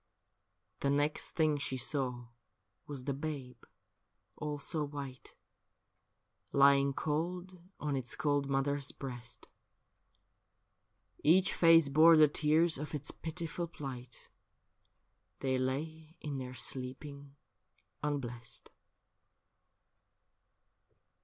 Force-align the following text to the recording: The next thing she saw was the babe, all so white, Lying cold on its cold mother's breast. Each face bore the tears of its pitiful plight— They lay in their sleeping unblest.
The 0.79 0.89
next 0.89 1.35
thing 1.35 1.59
she 1.59 1.77
saw 1.77 2.29
was 2.87 3.03
the 3.03 3.13
babe, 3.13 3.61
all 4.35 4.57
so 4.57 4.83
white, 4.83 5.35
Lying 6.51 6.91
cold 6.91 7.61
on 7.79 7.95
its 7.95 8.15
cold 8.15 8.49
mother's 8.49 8.91
breast. 8.91 9.47
Each 11.23 11.53
face 11.53 11.87
bore 11.89 12.17
the 12.17 12.27
tears 12.27 12.79
of 12.79 12.95
its 12.95 13.11
pitiful 13.11 13.67
plight— 13.67 14.27
They 15.41 15.59
lay 15.59 16.17
in 16.19 16.39
their 16.39 16.55
sleeping 16.55 17.35
unblest. 18.01 18.71